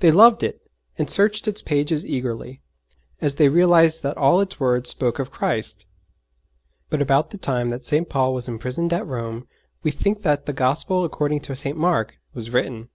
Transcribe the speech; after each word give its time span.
They 0.00 0.10
loved 0.10 0.42
it 0.42 0.66
and 0.96 1.10
searched 1.10 1.46
its 1.46 1.60
pages 1.60 2.02
eagerly, 2.02 2.62
as 3.20 3.34
they 3.34 3.50
realized 3.50 4.02
that 4.02 4.16
all 4.16 4.40
its 4.40 4.58
words 4.58 4.88
spoke 4.88 5.18
of 5.18 5.30
Christ! 5.30 5.84
But 6.88 7.02
about 7.02 7.32
the 7.32 7.36
time 7.36 7.68
that 7.68 7.84
St. 7.84 8.08
Paul 8.08 8.32
was 8.32 8.48
imprisoned 8.48 8.94
at 8.94 9.06
Rome 9.06 9.46
we 9.82 9.90
think 9.90 10.22
that 10.22 10.46
the 10.46 10.54
Gospel 10.54 11.04
according 11.04 11.40
to 11.40 11.54
St. 11.54 11.76
Mark 11.76 12.18
was 12.32 12.48
written. 12.50 12.88